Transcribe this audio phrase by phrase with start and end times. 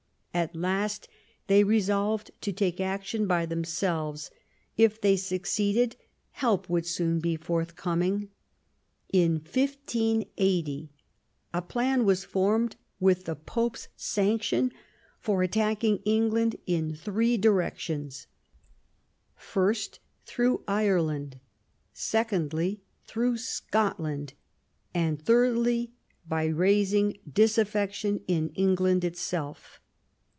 [0.33, 1.09] At last
[1.47, 4.31] they resolved to take action by themselves;
[4.77, 5.97] if they succeeded,
[6.31, 8.29] help would soon be forthcoming.
[9.11, 10.89] In 1380
[11.53, 14.71] a plan was formed, with the Pope's sanction,
[15.19, 18.27] for attacking England in three directions,
[19.35, 21.41] first through Ireland,
[21.91, 24.33] secondly through Scotland,
[24.93, 25.91] and thirdly
[26.25, 29.79] by THE ALENQON MARRIAGE, 187 raising disaffection in England itself.